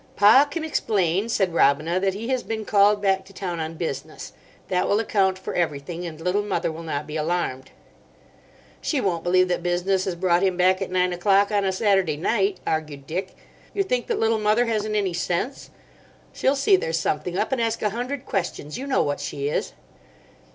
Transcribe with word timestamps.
"Pa 0.15 0.45
can 0.45 0.63
explain," 0.63 1.29
said 1.29 1.53
Robina, 1.53 1.99
"that 1.99 2.15
he 2.15 2.29
has 2.29 2.41
been 2.41 2.65
called 2.65 3.03
back 3.03 3.23
to 3.25 3.33
town 3.33 3.59
on 3.59 3.75
business. 3.75 4.33
That 4.67 4.87
will 4.87 4.99
account 4.99 5.37
for 5.37 5.53
everything, 5.53 6.07
and 6.07 6.19
Little 6.19 6.41
Mother 6.41 6.71
will 6.71 6.81
not 6.81 7.05
be 7.05 7.17
alarmed." 7.17 7.69
"She 8.81 8.99
won't 8.99 9.23
believe 9.23 9.47
that 9.49 9.61
business 9.61 10.05
has 10.05 10.15
brought 10.15 10.41
him 10.41 10.57
back 10.57 10.81
at 10.81 10.89
nine 10.89 11.13
o'clock 11.13 11.51
on 11.51 11.65
a 11.65 11.71
Saturday 11.71 12.17
night," 12.17 12.59
argued 12.65 13.05
Dick; 13.05 13.35
"you 13.75 13.83
think 13.83 14.07
that 14.07 14.19
Little 14.19 14.39
Mother 14.39 14.65
hasn't 14.65 14.95
any 14.95 15.13
sense. 15.13 15.69
She'll 16.33 16.55
see 16.55 16.75
there's 16.75 16.97
something 16.99 17.37
up, 17.37 17.51
and 17.51 17.61
ask 17.61 17.83
a 17.83 17.91
hundred 17.91 18.25
questions. 18.25 18.79
You 18.79 18.87
know 18.87 19.03
what 19.03 19.19
she 19.19 19.49
is." 19.49 19.73